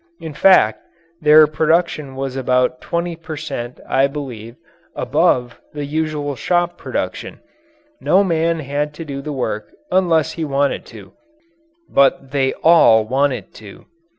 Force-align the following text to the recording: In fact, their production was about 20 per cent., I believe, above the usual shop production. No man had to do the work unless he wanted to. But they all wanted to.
In 0.19 0.33
fact, 0.33 0.79
their 1.21 1.45
production 1.45 2.15
was 2.15 2.35
about 2.35 2.81
20 2.81 3.15
per 3.17 3.37
cent., 3.37 3.79
I 3.87 4.07
believe, 4.07 4.55
above 4.95 5.61
the 5.73 5.85
usual 5.85 6.35
shop 6.35 6.75
production. 6.75 7.39
No 7.99 8.23
man 8.23 8.61
had 8.61 8.95
to 8.95 9.05
do 9.05 9.21
the 9.21 9.31
work 9.31 9.71
unless 9.91 10.31
he 10.31 10.43
wanted 10.43 10.87
to. 10.87 11.13
But 11.87 12.31
they 12.31 12.53
all 12.63 13.05
wanted 13.05 13.53
to. 13.61 13.85